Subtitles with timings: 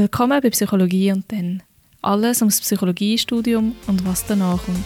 [0.00, 1.62] Willkommen bei Psychologie und dann.
[2.00, 4.78] Alles ums Psychologiestudium und was danach kommt.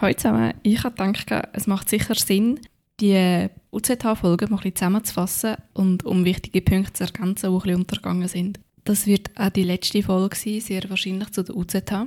[0.00, 0.54] Hallo zusammen.
[0.62, 2.58] Ich habe gedacht, es macht sicher Sinn,
[3.00, 7.80] die UZH-Folge mal ein bisschen zusammenzufassen und um wichtige Punkte zu ergänzen, die ein bisschen
[7.80, 8.60] untergegangen sind.
[8.84, 12.06] Das wird auch die letzte Folge sein, sehr wahrscheinlich zu der UZH.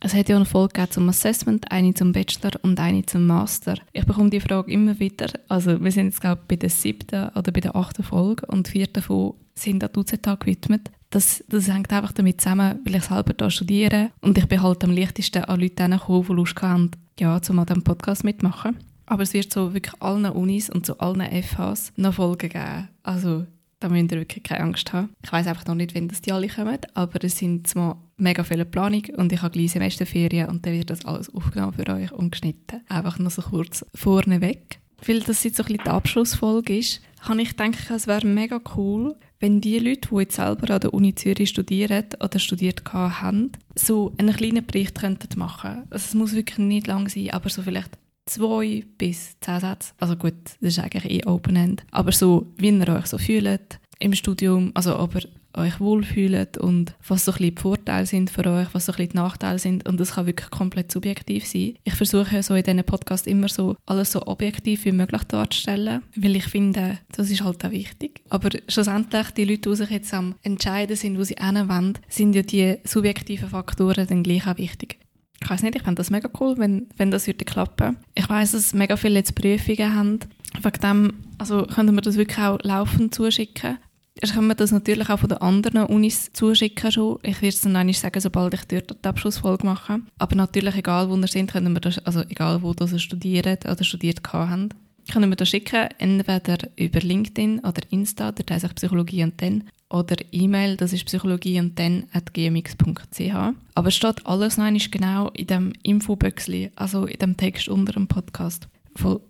[0.00, 3.76] Es hat ja eine Folge zum Assessment, eine zum Bachelor und eine zum Master.
[3.92, 5.28] Ich bekomme die Frage immer wieder.
[5.48, 8.68] Also wir sind jetzt glaube ich bei der siebten oder bei der achten Folge und
[8.68, 10.90] vier davon sind an die UZH gewidmet.
[11.10, 14.82] Das, das hängt einfach damit zusammen, weil ich selber hier studiere und ich bin halt
[14.82, 18.78] am leichtesten an Leute gekommen, die Lust haben, ja, um an diesem Podcast mitmachen.
[19.06, 22.88] Aber es wird so wirklich allen Unis und zu allen FHs noch Folgen geben.
[23.02, 23.46] Also
[23.82, 25.10] da müsst ihr wirklich keine Angst haben.
[25.22, 28.44] Ich weiß einfach noch nicht, wann das die alle kommen, aber es sind zwar mega
[28.44, 32.12] viele Planungen und ich habe gleich Semesterferien und dann wird das alles aufgenommen für euch
[32.12, 32.82] und geschnitten.
[32.88, 34.78] Einfach noch so kurz vorneweg.
[35.04, 38.60] Weil das jetzt so ein bisschen die Abschlussfolge ist, habe ich gedacht, es wäre mega
[38.76, 43.50] cool, wenn die Leute, die jetzt selber an der Uni Zürich studieren oder studiert haben,
[43.74, 45.82] so einen kleinen Bericht könnten machen.
[45.90, 49.92] Also es muss wirklich nicht lang sein, aber so vielleicht zwei bis zehn Sätze.
[49.98, 51.84] Also gut, das ist eigentlich eh Open-End.
[51.90, 56.94] Aber so, wie ihr euch so fühlt im Studium, also ob ihr euch wohlfühlt und
[57.06, 59.58] was so ein bisschen die Vorteile sind für euch, was so ein bisschen die Nachteile
[59.58, 61.74] sind und das kann wirklich komplett subjektiv sein.
[61.84, 66.02] Ich versuche ja so in diesen Podcast immer so alles so objektiv wie möglich darzustellen,
[66.16, 68.22] weil ich finde, das ist halt auch wichtig.
[68.30, 72.42] Aber schlussendlich, die Leute, die sich jetzt am entscheiden sind, wo sie hinwollen, sind ja
[72.42, 74.98] die subjektiven Faktoren dann gleich auch wichtig
[75.42, 77.96] ich weiß nicht, ich fände das mega cool, wenn, wenn das würde klappen.
[78.14, 80.20] Ich weiß, dass mega viele jetzt Prüfungen haben.
[80.62, 83.78] Wegen dem, also könnten wir das wirklich auch laufend zuschicken.
[84.20, 87.18] Ich kann mir das natürlich auch von den anderen Unis zuschicken schon.
[87.22, 90.00] Ich werde es dann einmal sagen, sobald ich dort die Abschlussfolge mache.
[90.18, 93.82] Aber natürlich, egal wo wir sind, können wir das, also egal wo das studiert oder
[93.84, 94.68] studiert haben,
[95.10, 99.64] können wir das schicken, entweder über LinkedIn oder Insta, der heißt auch Psychologie und dann,
[99.90, 103.34] oder E-Mail, das ist psychologie und dann at gmx.ch.
[103.74, 108.06] Aber es steht alles noch genau in dem Infoböxli, also in dem Text unter dem
[108.06, 108.68] Podcast.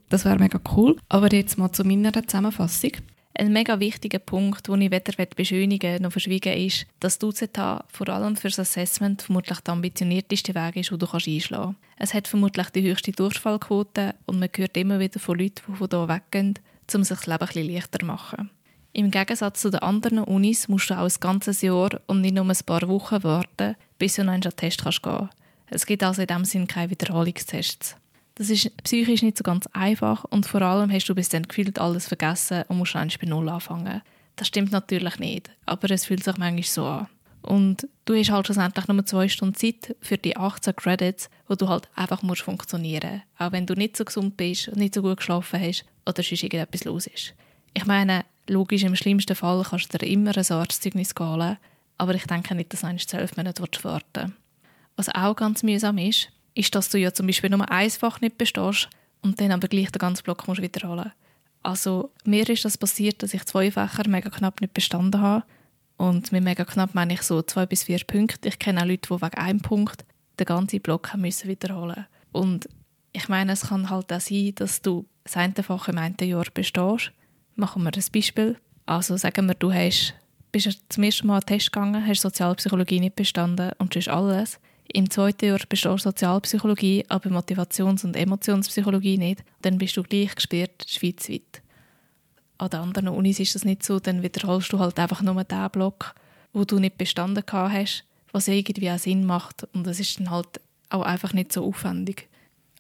[0.09, 0.97] Das wäre mega cool.
[1.09, 2.93] Aber jetzt mal zu meiner Zusammenfassung.
[3.35, 8.09] Ein mega wichtiger Punkt, den ich weder beschönigen noch verschwiegen ist, dass die UZH vor
[8.11, 11.79] allem für das Assessment vermutlich der ambitionierteste Weg ist, den du einschlagen kannst.
[11.99, 15.89] Es hat vermutlich die höchste Durchfallquote und man hört immer wieder von Leuten, die von
[15.91, 16.59] hier weggehen,
[16.95, 18.51] um sich das Leben ein leichter zu machen.
[18.93, 22.45] Im Gegensatz zu den anderen Unis musst du auch ein ganzes Jahr und nicht nur
[22.45, 25.35] ein paar Wochen warten, bis du noch einen Test gehen kannst.
[25.71, 27.97] Es gibt also in diesem Sinne keine Wiederholungstests.
[28.43, 31.79] Das ist psychisch nicht so ganz einfach und vor allem hast du bis dann gefühlt
[31.79, 34.03] alles vergessen und musst eigentlich bei Null anfangen.
[34.35, 37.07] Das stimmt natürlich nicht, aber es fühlt sich manchmal so an.
[37.43, 41.69] Und du hast halt schlussendlich nur zwei Stunden Zeit für die 18 Credits, wo du
[41.69, 45.19] halt einfach musst funktionieren Auch wenn du nicht so gesund bist und nicht so gut
[45.19, 47.35] geschlafen hast oder sonst irgendetwas los ist.
[47.75, 51.59] Ich meine, logisch, im schlimmsten Fall kannst du dir immer ein Arztzeugnis holen,
[51.97, 54.35] aber ich denke nicht, dass du zwölf Monate warten
[54.97, 58.39] Was auch ganz mühsam ist, ist, dass du ja zum Beispiel nur ein Fach nicht
[58.39, 58.89] bestehst
[59.23, 61.13] und dann aber gleich den ganzen Block musst wiederholen
[61.63, 65.45] Also mir ist das passiert, dass ich zwei Fächer mega knapp nicht bestanden habe.
[65.97, 68.49] Und mit mega knapp meine ich so zwei bis vier Punkte.
[68.49, 70.05] Ich kenne auch Leute, die wegen einem Punkt
[70.39, 72.69] den ganzen Block haben müssen wiederholen Und
[73.13, 76.47] ich meine, es kann halt auch sein, dass du das eine Fach im einen Jahr
[76.53, 77.13] bestehst.
[77.55, 78.57] Machen wir ein Beispiel.
[78.87, 80.15] Also sagen wir, du hast,
[80.51, 84.59] bist zum ersten Mal einen Test gegangen, hast Sozialpsychologie nicht bestanden und ist alles.
[84.95, 89.43] Im zweiten Jahr bist du Sozialpsychologie, aber Motivations- und Emotionspsychologie nicht.
[89.63, 91.63] Dann bist du gleich gesperrt schweizweit.
[92.59, 95.71] An den anderen Unis ist das nicht so, dann wiederholst du halt einfach nur den
[95.71, 96.15] Block,
[96.53, 100.61] wo du nicht bestanden hast, was irgendwie auch Sinn macht und das ist dann halt
[100.91, 102.29] auch einfach nicht so aufwendig.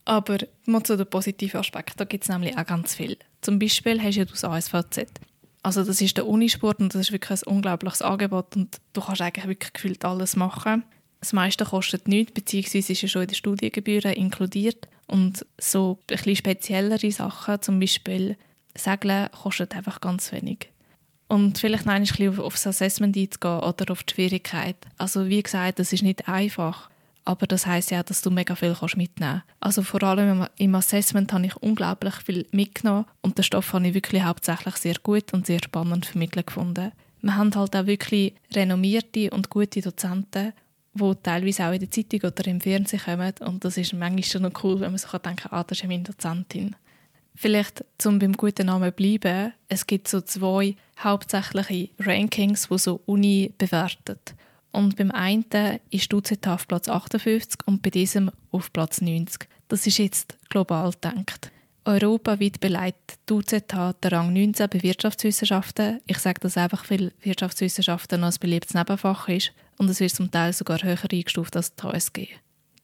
[0.05, 0.37] Aber
[0.67, 3.17] mal zu den positiven Aspekten, da gibt es nämlich auch ganz viel.
[3.41, 5.07] Zum Beispiel hast du ja das ASVZ.
[5.63, 9.23] Also das ist der Unisport und das ist wirklich ein unglaubliches Angebot und du kannst
[9.23, 10.85] eigentlich wirklich gefühlt alles machen
[11.23, 14.89] das meiste kostet nichts, beziehungsweise ist ja schon in den Studiengebühren inkludiert.
[15.07, 18.37] Und so ein bisschen speziellere Sachen, zum Beispiel
[18.77, 20.71] Segeln, kostet einfach ganz wenig.
[21.29, 24.77] Und vielleicht noch ein bisschen auf das Assessment einzugehen oder auf die Schwierigkeit.
[24.99, 26.91] Also wie gesagt, das ist nicht einfach.
[27.25, 29.45] Aber das heißt ja, dass du mega viel mitnehmen kannst.
[29.61, 33.95] Also vor allem im Assessment habe ich unglaublich viel mitgenommen und den Stoff habe ich
[33.95, 36.91] wirklich hauptsächlich sehr gut und sehr spannend vermittelt gefunden.
[37.21, 40.53] Wir haben halt auch wirklich renommierte und gute Dozenten
[40.95, 43.33] wo teilweise auch in der Zeitung oder im Fernsehen kommen.
[43.41, 45.89] Und das ist manchmal schon noch cool, wenn man sich denken kann, ah, das ist
[45.89, 46.77] meine Dozentin.
[47.35, 53.53] Vielleicht zum beim guten Namen bleiben, es gibt so zwei hauptsächliche Rankings, die so Uni
[53.57, 54.35] bewertet.
[54.71, 55.45] Und beim einen
[55.91, 59.49] ist UZH auf Platz 58 und bei diesem auf Platz 90.
[59.69, 61.51] Das ist jetzt global gedacht.
[61.85, 66.01] Europaweit beleidigt die UZH den Rang 19 bei Wirtschaftswissenschaften.
[66.07, 70.31] Ich sage das einfach, weil Wirtschaftswissenschaften noch ein beliebtes Nebenfach ist und es wird zum
[70.31, 72.29] Teil sogar höher eingestuft als die HSG.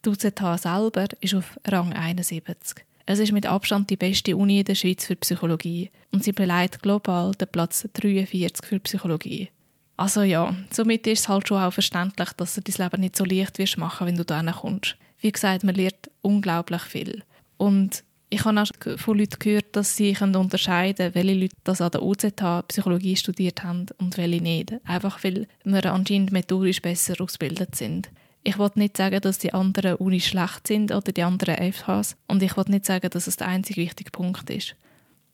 [0.05, 2.85] Die UZH selber ist auf Rang 71.
[3.05, 6.81] Es ist mit Abstand die beste Uni in der Schweiz für Psychologie und sie beleidigt
[6.81, 9.49] global den Platz 43 für Psychologie.
[9.97, 13.25] Also ja, somit ist es halt schon auch verständlich, dass du dein Leben nicht so
[13.25, 14.95] leicht wirst machen, wenn du da kommst.
[15.19, 17.23] Wie gesagt, man lernt unglaublich viel.
[17.57, 21.91] Und ich habe auch von Leuten gehört, dass sie unterscheiden können, welche Leute das an
[21.91, 24.73] der UZH Psychologie studiert haben und welche nicht.
[24.85, 28.09] Einfach weil wir anscheinend methodisch besser ausgebildet sind.
[28.43, 32.41] Ich wollte nicht sagen, dass die anderen Unis schlecht sind oder die anderen FHs und
[32.43, 34.75] ich wollte nicht sagen, dass es der einzige wichtige Punkt ist.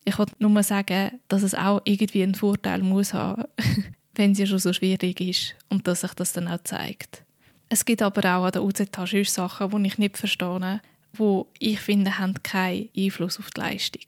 [0.04, 3.44] Ich wollte nur sagen, dass es auch irgendwie einen Vorteil muss haben,
[4.14, 7.24] wenn ja schon so schwierig ist und dass sich das dann auch zeigt.
[7.68, 10.80] Es gibt aber auch an der UZH Sachen, die ich nicht verstehe,
[11.12, 14.02] wo ich finde, haben keinen Einfluss auf die Leistung.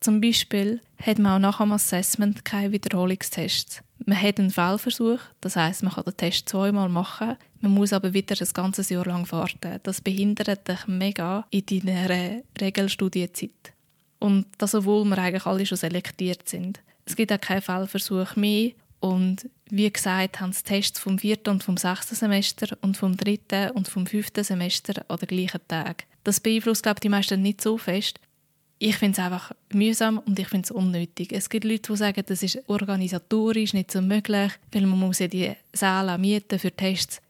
[0.00, 3.82] Zum Beispiel hat man auch nach dem Assessment keine Wiederholungstests.
[4.04, 8.12] Man hat einen Fehlversuch, das heißt, man kann den Test zweimal machen, man muss aber
[8.12, 9.78] wieder ein ganzes Jahr lang warten.
[9.84, 13.72] Das behindert dich mega in deiner Regelstudienzeit.
[14.18, 16.80] Und das, obwohl wir eigentlich alle schon selektiert sind.
[17.04, 21.62] Es gibt auch keinen Fehlversuch mehr und wie gesagt, haben die Tests vom vierten und
[21.62, 26.04] vom sechsten Semester und vom dritten und vom fünften Semester an den gleichen Tag.
[26.24, 28.20] Das beeinflusst, glaube ich, die meisten nicht so fest.
[28.78, 31.32] Ich finde es einfach mühsam und ich finde es unnötig.
[31.32, 35.28] Es gibt Leute, die sagen, das ist organisatorisch nicht so möglich, weil man muss ja
[35.28, 37.20] die Säle mieten für Tests.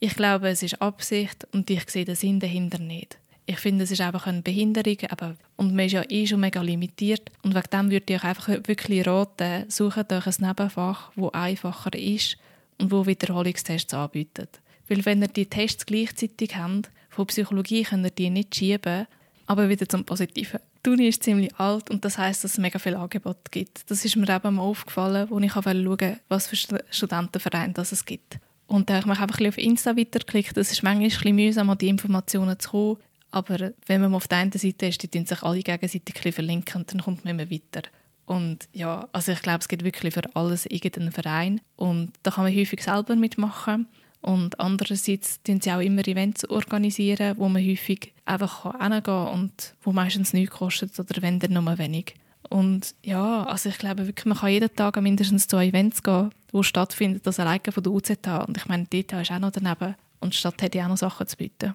[0.00, 3.18] Ich glaube, es ist Absicht und ich sehe den Sinn dahinter nicht.
[3.48, 6.60] Ich finde, es ist einfach eine Behinderung aber, und man ist ja eh schon mega
[6.60, 11.34] limitiert und wegen dem würde ich euch einfach wirklich raten, sucht euch ein Nebenfach, das
[11.34, 12.36] einfacher ist
[12.78, 14.60] und wo Wiederholungstests anbietet.
[14.88, 19.06] Weil wenn ihr die Tests gleichzeitig habt, von Psychologie könnt ihr die nicht schieben,
[19.46, 20.60] aber wieder zum Positiven.
[20.84, 23.90] Die Uni ist ziemlich alt und das heißt, dass es mega viel Angebot gibt.
[23.90, 26.56] Das ist mir eben mal aufgefallen, wo ich schauen was für
[26.90, 28.38] Studentenvereine es gibt.
[28.66, 30.56] Und da habe ich mich einfach ein auf Insta weitergeklickt.
[30.58, 32.96] Es ist manchmal ein bisschen mühsam, an die Informationen zu kommen.
[33.30, 37.00] Aber wenn man auf der einen Seite ist, die sich alle gegenseitig verlinken und dann
[37.00, 37.88] kommt man immer weiter.
[38.26, 41.60] Und ja, also ich glaube, es gibt wirklich für alles irgendeinen Verein.
[41.76, 43.86] Und da kann man häufig selber mitmachen.
[44.26, 49.74] Und andererseits organisieren sie auch immer Events, organisieren, wo man häufig einfach hingehen kann und
[49.82, 52.16] wo meistens nichts kostet oder wenn dann nur wenig.
[52.50, 56.64] Und ja, also ich glaube wirklich, man kann jeden Tag mindestens zu Events gehen, die
[56.64, 58.44] stattfinden, das alleine von der UZH.
[58.48, 60.88] Und ich meine, die ETH ist auch noch daneben und die Stadt hat ja auch
[60.88, 61.74] noch Sachen zu bieten.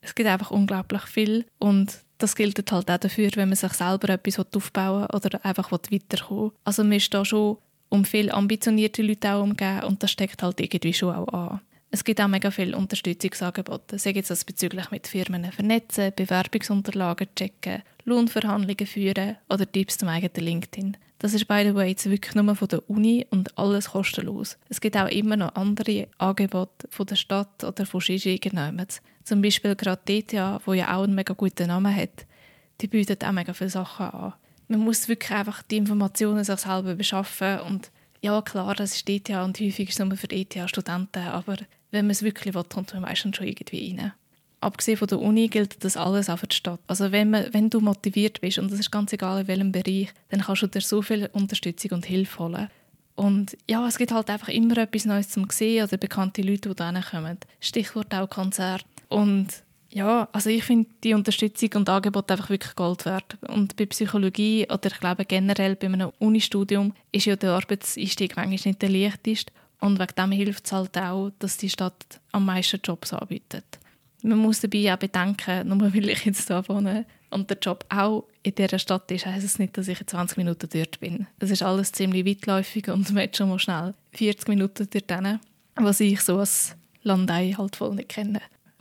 [0.00, 4.10] Es gibt einfach unglaublich viel und das gilt halt auch dafür, wenn man sich selber
[4.10, 6.52] etwas aufbauen will oder einfach weiterkommen will.
[6.62, 7.58] Also man ist da schon
[7.88, 11.60] um viele ambitionierte Leute auch umgeben und das steckt halt irgendwie schon auch an.
[11.92, 13.98] Es gibt auch mega viele Unterstützungsangebote.
[13.98, 20.46] Sei jetzt das bezüglich mit Firmen vernetzen, Bewerbungsunterlagen checken, Lohnverhandlungen führen oder Tipps zum eigenen
[20.46, 20.96] LinkedIn.
[21.18, 24.56] Das ist by the way jetzt wirklich nur von der Uni und alles kostenlos.
[24.68, 28.40] Es gibt auch immer noch andere Angebote von der Stadt oder von Shishi
[29.24, 32.24] Zum Beispiel gerade DTA, wo ja auch einen mega guten Namen hat.
[32.80, 34.32] Die bietet auch mega viele Sachen an.
[34.68, 37.90] Man muss wirklich einfach die Informationen sich selber beschaffen und
[38.22, 41.56] ja klar, das ist ETH und häufig ist es nur für ETH-Studenten, aber
[41.90, 44.12] wenn man es wirklich will, kommt man meistens schon irgendwie rein
[44.60, 46.80] abgesehen von der Uni gilt das alles auch für die Stadt.
[46.86, 50.12] Also wenn, man, wenn du motiviert bist, und das ist ganz egal in welchem Bereich,
[50.28, 52.68] dann kannst du dir so viel Unterstützung und Hilfe holen.
[53.16, 56.74] Und ja, es gibt halt einfach immer etwas Neues zum sehen oder bekannte Leute, die
[56.74, 57.38] da kommen.
[57.60, 58.86] Stichwort auch Konzert.
[59.08, 59.48] Und
[59.90, 63.36] ja, also ich finde die Unterstützung und Angebot einfach wirklich Gold wert.
[63.48, 68.70] Und bei Psychologie oder ich glaube generell bei einem Unistudium ist ja der Arbeitseinstieg manchmal
[68.70, 69.52] nicht der leichteste.
[69.80, 73.78] Und wegen dem hilft es halt auch, dass die Stadt am meisten Jobs anbietet.
[74.22, 78.24] Man muss dabei auch bedenken, nur weil ich jetzt hier wohne und der Job auch
[78.42, 81.26] in dieser Stadt ist, heisst es nicht, dass ich in 20 Minuten dort bin.
[81.38, 85.40] Es ist alles ziemlich weitläufig und man hat schon mal schnell 40 Minuten dort
[85.76, 88.40] was ich so als Landei halt voll nicht kenne.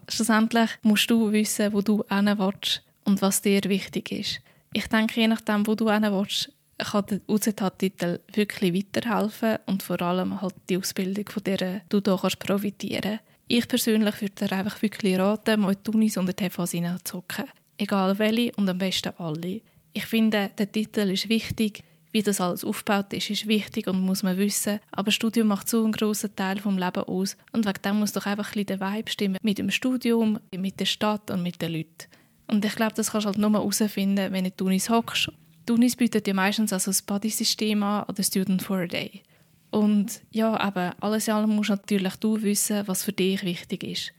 [0.10, 4.42] Schlussendlich musst du wissen, wo du hin willst und was dir wichtig ist.
[4.74, 6.52] Ich denke, je nachdem, wo du hin willst,
[6.86, 13.02] kann der UZH-Titel wirklich weiterhelfen und vor allem halt die Ausbildung, von der du profitieren
[13.02, 17.46] kannst ich persönlich würde dir einfach wirklich raten, mal die Unis und die TVs reinzuzocken.
[17.80, 19.62] Egal welche und am besten alle.
[19.92, 24.22] Ich finde, der Titel ist wichtig, wie das alles aufgebaut ist, ist wichtig und muss
[24.22, 24.80] man wissen.
[24.92, 28.28] Aber Studium macht so einen grossen Teil vom Leben aus und wegen dem muss doch
[28.28, 32.06] einfach ein der Vibe stimmen mit dem Studium, mit der Stadt und mit den Leuten.
[32.46, 35.32] Und ich glaube, das kannst du halt nur herausfinden, wenn du in die Unis hockst.
[35.70, 39.22] Die Unis bieten ja meistens also das Buddy-System an oder Student for a Day.
[39.70, 44.12] Und ja, aber alles in allem musst natürlich du wissen, was für dich wichtig ist.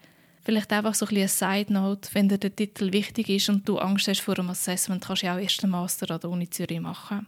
[0.42, 3.78] Vielleicht einfach so ein bisschen eine Side-Note, wenn dir der Titel wichtig ist und du
[3.78, 6.48] Angst hast vor einem Assessment, kannst du ja auch erst einen Master an der Uni
[6.48, 7.26] Zürich machen.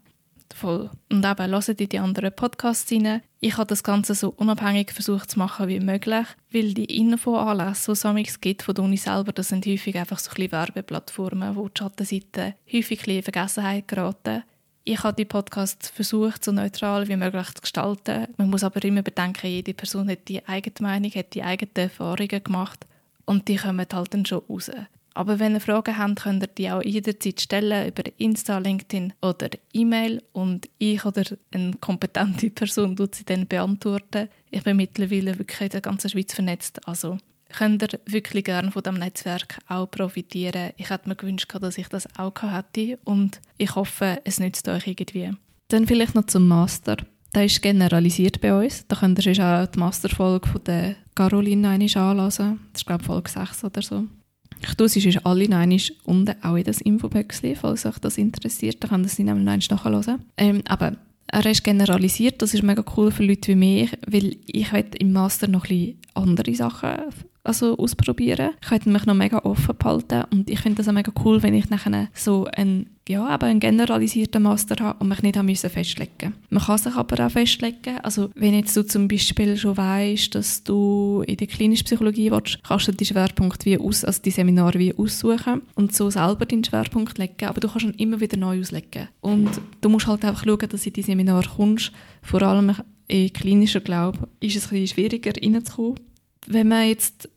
[0.54, 0.90] Voll.
[1.10, 3.22] Und eben, hört in die anderen Podcasts rein.
[3.40, 8.22] Ich habe das Ganze so unabhängig versucht zu machen wie möglich, weil die Infoanlässe, die
[8.22, 11.78] es gibt von der Uni selber, das sind häufig einfach so ein Werbeplattformen, wo die
[11.78, 14.44] Schattenseiten häufig in Vergessenheit geraten.
[14.84, 18.26] Ich habe die Podcasts versucht, so neutral wie möglich zu gestalten.
[18.36, 22.42] Man muss aber immer bedenken, jede Person hat die eigene Meinung, hat die eigenen Erfahrungen
[22.42, 22.86] gemacht
[23.24, 24.70] und die kommen halt dann schon raus.
[25.14, 29.50] Aber wenn ihr Fragen habt, könnt ihr die auch jederzeit stellen über Insta, LinkedIn oder
[29.72, 34.28] E-Mail und ich oder eine kompetente Person tut sie dann beantworten.
[34.50, 37.18] Ich bin mittlerweile wirklich in der ganzen Schweiz vernetzt, also
[37.52, 40.72] könnt ihr wirklich gerne von diesem Netzwerk auch profitieren.
[40.76, 44.86] Ich hätte mir gewünscht, dass ich das auch hätte und ich hoffe, es nützt euch
[44.86, 45.30] irgendwie.
[45.68, 46.96] Dann vielleicht noch zum Master.
[47.34, 48.86] Der ist generalisiert bei uns.
[48.88, 52.18] Da könnt ihr auch die Masterfolge von der Caroline anhören.
[52.18, 54.04] Das ist, glaube ich, Folge 6 oder so.
[54.62, 58.76] Ich tue es ist alle nein unten auch in das Infoböckchen, falls euch das interessiert.
[58.80, 60.24] Da könnt ihr sie nämlich nachhören.
[60.36, 64.72] Ähm, aber er ist generalisiert, das ist mega cool für Leute wie mich, weil ich
[65.00, 66.90] im Master noch ein bisschen andere Sachen
[67.44, 68.50] also ausprobieren.
[68.60, 71.54] Ich könnte mich noch mega offen behalten und ich finde das auch mega cool, wenn
[71.54, 75.70] ich nachher so einen, ja, aber einen generalisierten Master habe und mich nicht haben müssen
[76.50, 80.62] Man kann sich aber auch festlegen, also wenn jetzt du zum Beispiel schon weißt, dass
[80.62, 84.78] du in der klinischen Psychologie willst, kannst du die Schwerpunkt wie aus, also die Seminare
[84.78, 88.60] wie aussuchen und so selber deinen Schwerpunkt legen, aber du kannst ihn immer wieder neu
[88.60, 89.08] auslegen.
[89.20, 91.90] Und du musst halt einfach schauen, dass du in die Seminare kommst,
[92.22, 92.72] vor allem
[93.08, 95.96] in klinischer Glaube ist es ein bisschen schwieriger reinzukommen
[96.46, 97.28] wenn man jetzt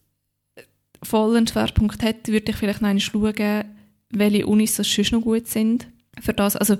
[1.03, 3.65] voll einen Schwerpunkt hat, würde ich vielleicht noch schauen,
[4.09, 5.88] welche Unis das schon noch gut sind.
[6.19, 6.77] Für das, also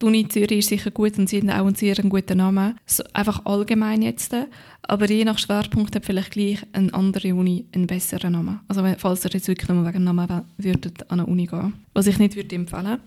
[0.00, 2.78] die Uni Zürich ist sicher gut und sie haben auch einen sehr guten Namen.
[2.84, 4.34] So, einfach allgemein jetzt.
[4.82, 8.60] Aber je nach Schwerpunkt hat vielleicht gleich eine andere Uni einen besseren Namen.
[8.68, 11.72] Also falls ihr jetzt wirklich nur wegen Namen würdet an eine Uni gehen.
[11.94, 12.98] Was ich nicht würde empfehlen.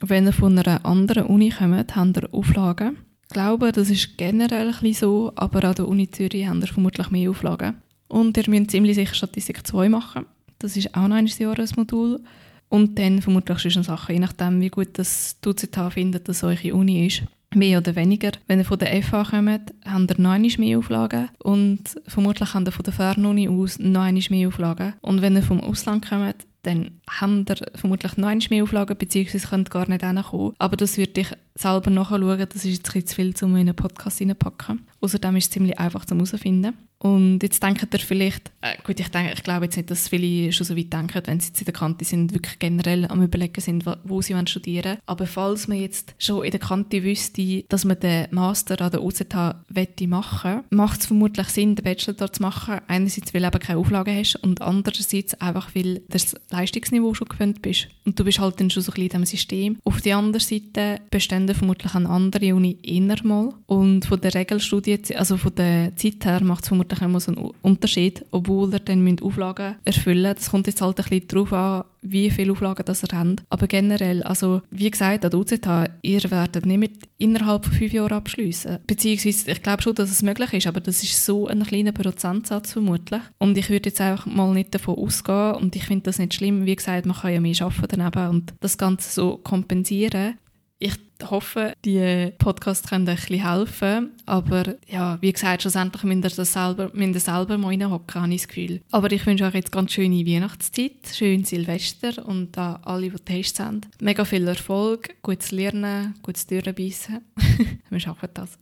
[0.00, 2.98] Wenn ihr von einer anderen Uni kommt, habt ihr Auflagen.
[3.24, 6.68] Ich glaube, das ist generell ein bisschen so, aber an der Uni Zürich haben ihr
[6.68, 7.76] vermutlich mehr Auflagen.
[8.12, 10.26] Und ihr müsst ziemlich sicher Statistik 2 machen.
[10.58, 12.20] Das ist auch noch ein Jahresmodul.
[12.68, 17.06] Und dann vermutlich schon Sachen, je nachdem, wie gut das UZH findet, dass eure Uni
[17.06, 17.22] ist.
[17.54, 18.32] Mehr oder weniger.
[18.46, 21.30] Wenn ihr von der FH kommt, habt ihr noch mehr Auflagen.
[21.38, 24.92] Und vermutlich habt ihr von der Fernuni aus noch mehr Auflagen.
[25.00, 29.70] Und wenn ihr vom Ausland kommt, dann haben ihr vermutlich noch mehr Auflagen, beziehungsweise könnt
[29.70, 30.52] gar nicht hinkommen.
[30.58, 32.46] Aber das würde ich selber nachschauen.
[32.48, 34.86] Das ist jetzt ein zu viel, um in einen Podcast reinzupacken.
[35.00, 36.74] Außerdem ist es ziemlich einfach zum herausfinden.
[37.02, 40.52] Und jetzt denkt ihr vielleicht, äh, gut, ich, denke, ich glaube jetzt nicht, dass viele
[40.52, 43.60] schon so weit denken, wenn sie jetzt in der Kante sind, wirklich generell am überlegen
[43.60, 44.98] sind, wo sie studieren wollen.
[45.06, 49.02] Aber falls man jetzt schon in der Kante wüsste, dass man den Master an der
[49.02, 52.80] UZH wette machen macht es vermutlich Sinn, den Bachelor dort zu machen.
[52.86, 57.28] Einerseits, weil du eben keine Auflagen hast und andererseits einfach, weil du das Leistungsniveau schon
[57.28, 57.88] gewöhnt bist.
[58.04, 59.78] Und du bist halt dann schon so ein bisschen in diesem System.
[59.82, 63.54] Auf der anderen Seite bestehen vermutlich an andere Uni eher mal.
[63.66, 67.50] Und von der Regelstudie, also von der Zeit her, macht es vermutlich immer so einen
[67.62, 70.38] Unterschied, obwohl er dann Auflagen erfüllen müsst.
[70.38, 73.44] Das kommt jetzt halt ein bisschen darauf an, wie viele Auflagen das er hat.
[73.48, 77.92] Aber generell, also wie gesagt, an der UZH, ihr werdet nicht mit innerhalb von fünf
[77.92, 78.78] Jahren abschließen.
[78.86, 82.72] Beziehungsweise, ich glaube schon, dass es möglich ist, aber das ist so ein kleiner Prozentsatz
[82.72, 83.22] vermutlich.
[83.38, 86.66] Und ich würde jetzt einfach mal nicht davon ausgehen und ich finde das nicht schlimm.
[86.66, 90.38] Wie gesagt, man kann ja mehr arbeiten daneben und das Ganze so kompensieren.
[90.84, 90.98] Ich
[91.30, 94.10] hoffe, die Podcasts können ein bisschen helfen.
[94.26, 98.80] Aber ja, wie gesagt, schlussendlich müsst ihr selber, selber mal reinhocken, habe ich das Gefühl.
[98.90, 103.60] Aber ich wünsche euch jetzt ganz schöne Weihnachtszeit, schön Silvester und an alle, die Tests
[103.60, 103.82] haben.
[104.00, 107.20] Mega viel Erfolg, gutes Lernen, gutes Durchbeissen.
[107.88, 108.58] Wir schaffen das.